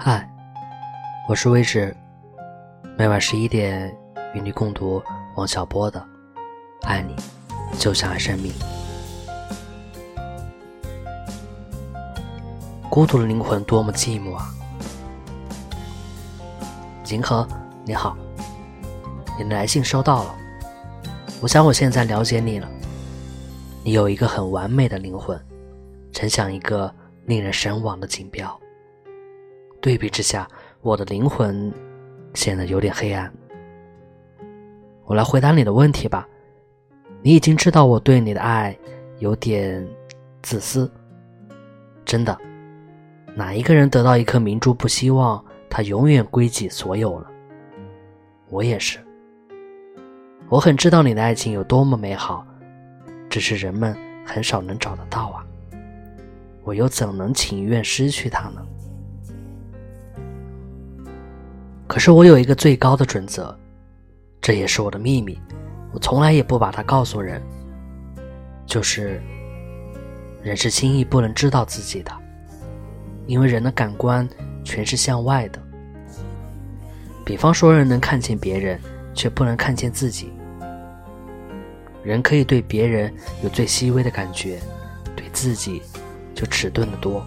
[0.00, 0.24] 嗨，
[1.28, 1.94] 我是魏志，
[2.96, 3.92] 每晚十一点
[4.32, 5.02] 与你共读
[5.34, 5.98] 王小波的
[6.86, 7.16] 《爱你
[7.80, 8.52] 就像爱生命》。
[12.88, 14.54] 孤独的灵魂多么寂寞啊！
[17.10, 17.44] 银河，
[17.84, 18.16] 你好，
[19.36, 20.34] 你的来信收到了。
[21.40, 22.68] 我想我现在了解你了，
[23.82, 25.36] 你有一个很完美的灵魂，
[26.12, 26.94] 真像一个
[27.24, 28.58] 令人神往的锦标。
[29.80, 30.48] 对比之下，
[30.80, 31.72] 我的灵魂
[32.34, 33.32] 显得有点黑暗。
[35.04, 36.28] 我来回答你的问题吧。
[37.22, 38.76] 你已经知道我对你的爱
[39.18, 39.86] 有点
[40.42, 40.90] 自私，
[42.04, 42.36] 真的。
[43.34, 47.30] 哪一个人得到一颗明珠不希望它永远归己所有了？
[48.50, 48.98] 我也是。
[50.48, 52.46] 我很知道你的爱情有多么美好，
[53.28, 55.44] 只是人们很少能找得到啊。
[56.64, 58.64] 我又怎能情愿失去它呢？
[61.88, 63.56] 可是我有一个最高的准则，
[64.42, 65.40] 这也是我的秘密，
[65.90, 67.42] 我从来也不把它告诉人。
[68.66, 69.22] 就是，
[70.42, 72.12] 人是轻易不能知道自己的，
[73.26, 74.28] 因为人的感官
[74.62, 75.58] 全是向外的。
[77.24, 78.78] 比方说，人能看见别人，
[79.14, 80.30] 却不能看见自己。
[82.04, 83.10] 人可以对别人
[83.42, 84.60] 有最细微的感觉，
[85.16, 85.80] 对自己
[86.34, 87.24] 就迟钝得多。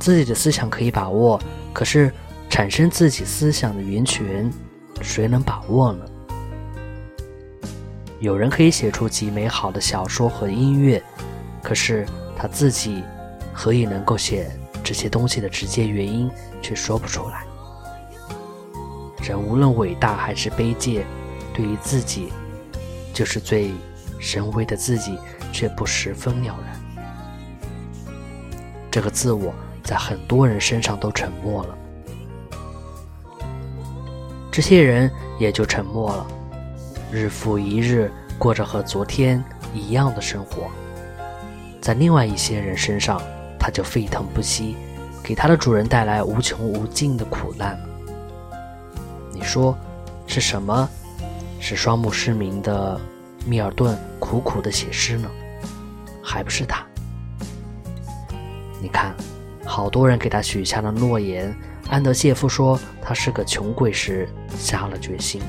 [0.00, 1.40] 自己的思想可以把握，
[1.72, 2.12] 可是。
[2.50, 4.52] 产生自己思想的源泉，
[5.00, 6.04] 谁能把握呢？
[8.18, 11.02] 有人可以写出极美好的小说和音乐，
[11.62, 12.04] 可是
[12.36, 13.02] 他自己
[13.54, 14.50] 何以能够写
[14.82, 16.28] 这些东西的直接原因
[16.60, 17.44] 却说不出来。
[19.22, 21.06] 人无论伟大还是卑贱，
[21.54, 22.32] 对于自己
[23.14, 23.70] 就是最
[24.18, 25.16] 神威的自己，
[25.52, 26.78] 却不十分了然。
[28.90, 31.78] 这个自我在很多人身上都沉默了。
[34.50, 36.26] 这些人也就沉默了，
[37.12, 40.68] 日复一日过着和昨天一样的生活。
[41.80, 43.22] 在另外一些人身上，
[43.58, 44.76] 他就沸腾不息，
[45.22, 47.78] 给他的主人带来无穷无尽的苦难。
[49.32, 49.78] 你说，
[50.26, 50.88] 是什么
[51.60, 53.00] 使双目失明的
[53.46, 55.30] 密尔顿苦苦的写诗呢？
[56.22, 56.84] 还不是他？
[58.82, 59.14] 你看，
[59.64, 61.54] 好多人给他许下了诺言。
[61.88, 64.28] 安德谢夫说：“他是个穷鬼时，
[64.58, 65.42] 下了决心。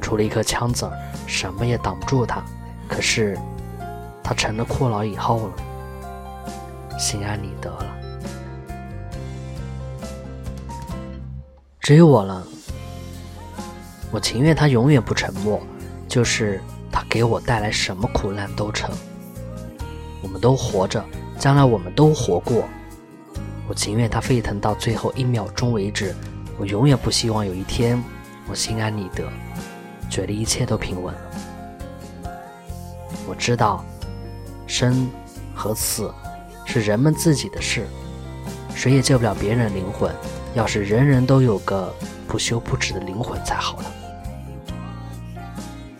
[0.00, 0.92] 除了一颗枪子儿，
[1.26, 2.42] 什么也挡不住他。
[2.88, 3.36] 可是，
[4.22, 7.86] 他成了阔佬以后了，心安理得了。
[11.80, 12.46] 只有我了，
[14.10, 15.60] 我情愿他永远不沉默，
[16.08, 18.94] 就是他给我带来什么苦难都成。
[20.22, 21.04] 我们都活着，
[21.38, 22.64] 将来我们都活过。”
[23.68, 26.14] 我情愿他沸腾到最后一秒钟为止，
[26.58, 28.02] 我永远不希望有一天
[28.48, 29.24] 我心安理得，
[30.08, 31.20] 觉得一切都平稳了。
[33.26, 33.84] 我知道，
[34.66, 35.10] 生
[35.54, 36.12] 和死
[36.64, 37.86] 是人们自己的事，
[38.74, 40.10] 谁也救不了别人的灵魂。
[40.54, 41.92] 要是人人都有个
[42.26, 43.92] 不休不止的灵魂才好了。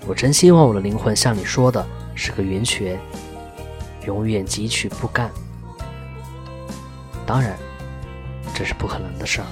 [0.07, 1.85] 我真希望我的灵魂像你说的
[2.15, 2.99] 是个源泉，
[4.07, 5.31] 永远汲取不干。
[7.27, 7.59] 当然，
[8.55, 9.47] 这是不可能的事儿。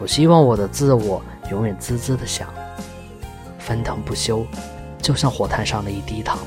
[0.00, 2.48] 我希望我的自我永远滋滋的响，
[3.58, 4.44] 翻腾不休，
[4.98, 6.38] 就像火炭上的一滴糖。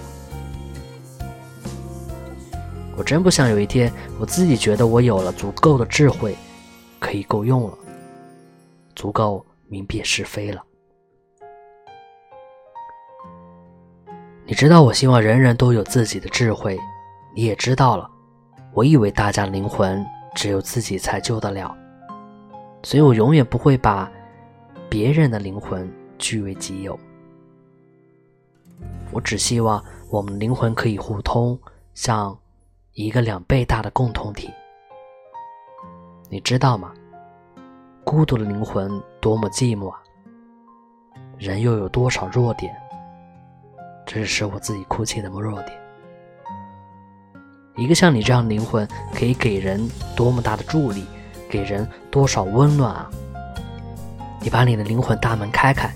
[2.96, 6.36] 我真不想有一天，我自己觉得我有了足够的智慧，
[7.00, 7.78] 可以够用了，
[8.96, 10.64] 足够明辨是非了。
[14.46, 16.78] 你知道，我希望人人都有自己的智慧，
[17.36, 18.10] 你也知道了。
[18.74, 21.76] 我以为大家灵魂只有自己才救得了，
[22.88, 24.10] 所以我永远不会把
[24.90, 26.98] 别人的灵魂据为己有。
[29.12, 31.60] 我只希望我们灵魂可以互通，
[31.94, 32.40] 像
[32.94, 34.50] 一个两倍大的共同体。
[36.30, 36.94] 你知道吗？
[38.06, 40.02] 孤独的灵魂多么寂寞啊！
[41.38, 42.74] 人又有多少弱点？
[44.06, 45.78] 这是使我自己哭泣的弱点。
[47.76, 49.86] 一个像你这样的灵魂，可以给人
[50.16, 51.06] 多么大的助力，
[51.50, 53.10] 给人多少温暖啊！
[54.42, 55.94] 你把你的灵魂大门开开，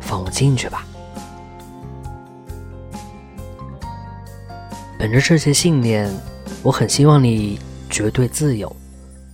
[0.00, 0.84] 放我进去吧。
[4.98, 6.10] 本着这些信念，
[6.62, 7.58] 我很希望你
[7.90, 8.74] 绝对自由。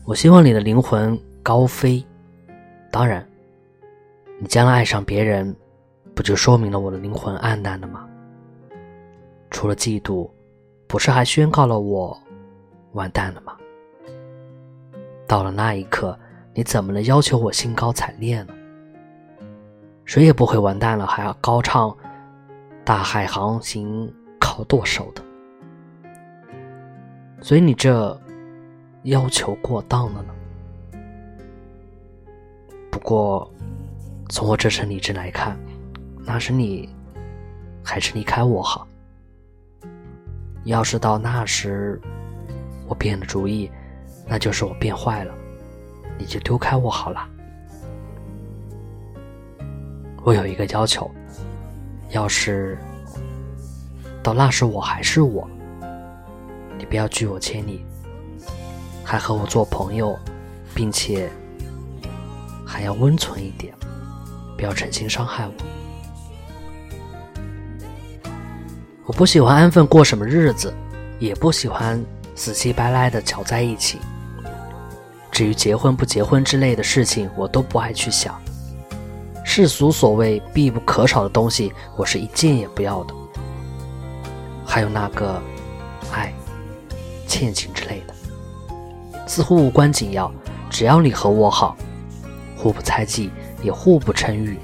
[0.04, 2.04] 我希望你的灵魂高飞。
[2.90, 3.26] 当然，
[4.38, 5.54] 你将来爱上别人，
[6.14, 8.06] 不就说明了我的灵魂暗淡了吗？
[9.50, 10.28] 除了嫉妒。
[10.88, 12.14] 不是还宣告了我
[12.92, 13.56] 完蛋了吗？
[15.26, 16.18] 到了那一刻，
[16.54, 18.54] 你怎么能要求我兴高采烈呢？
[20.04, 21.96] 谁也不会完蛋了还要高唱
[22.84, 25.22] “大海航行靠舵手”的。
[27.40, 28.20] 所以你这
[29.04, 30.34] 要求过当了呢。
[32.90, 33.50] 不过，
[34.28, 35.58] 从我这层理智来看，
[36.24, 36.88] 那是你
[37.82, 38.86] 还是离开我好。
[40.64, 42.00] 要是到那时
[42.86, 43.70] 我变了主意，
[44.26, 45.34] 那就是我变坏了，
[46.18, 47.28] 你就丢开我好了。
[50.24, 51.10] 我有一个要求，
[52.10, 52.78] 要是
[54.22, 55.48] 到那时我还是我，
[56.78, 57.84] 你不要拒我千里，
[59.02, 60.16] 还和我做朋友，
[60.74, 61.28] 并且
[62.64, 63.74] 还要温存一点，
[64.56, 65.52] 不要诚心伤害我。
[69.04, 70.72] 我不喜欢安分过什么日子，
[71.18, 72.00] 也不喜欢
[72.36, 73.98] 死乞白赖的搅在一起。
[75.32, 78.38] 至于结婚不结婚之类的事情，我都不爱去想。
[79.42, 83.14] 世俗所谓必不可少的东西，我是一件也不要的。
[84.64, 85.40] 还有那个
[86.12, 86.32] 爱、
[87.26, 88.14] 欠情之类的，
[89.26, 90.30] 似乎无关紧要。
[90.70, 91.76] 只要你和我好，
[92.56, 93.30] 互不猜忌，
[93.62, 94.58] 也互不称誉，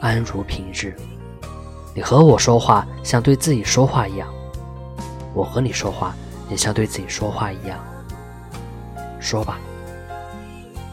[0.00, 0.96] 安如平日。
[1.94, 4.28] 你和我说话像对自己说话一样，
[5.34, 6.14] 我和你说话
[6.48, 7.78] 也像对自己说话一样。
[9.20, 9.58] 说吧，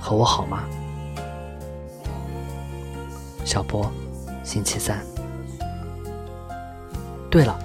[0.03, 0.65] 和我好吗？
[3.45, 3.89] 小波，
[4.43, 4.99] 星期三。
[7.31, 7.57] 对了，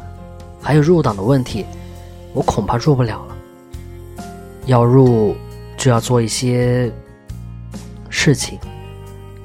[0.62, 1.66] 还有入党的问题，
[2.32, 3.36] 我恐怕入不了了。
[4.66, 5.34] 要入，
[5.76, 6.92] 就要做一些
[8.08, 8.56] 事情。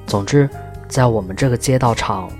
[0.06, 0.48] 总之，
[0.88, 2.30] 在我们这个街道场。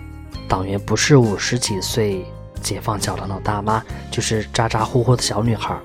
[0.47, 2.25] 党员不是五十几岁
[2.63, 5.77] 解放脚的老大妈，就是咋咋呼呼的小女孩。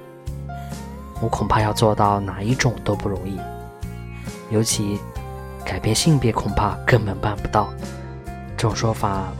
[1.22, 3.40] 我恐怕要做到哪一种都不容易，
[4.50, 5.00] 尤其
[5.66, 7.74] 改变性别，恐怕根本办不到。
[8.58, 9.32] 这种说法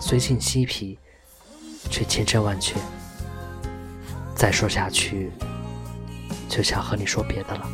[0.00, 0.98] 虽近嬉皮，
[1.90, 2.74] 却千真万确。
[4.34, 5.30] 再说下去，
[6.48, 7.68] 就想和你说别的了。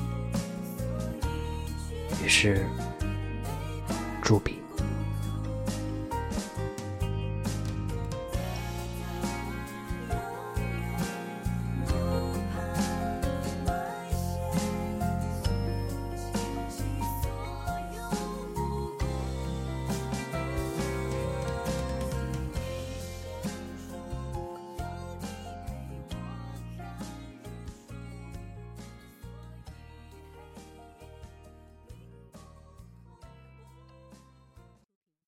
[2.25, 2.67] 于是，
[4.23, 4.64] 朱笔。